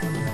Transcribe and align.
Bye. 0.00 0.29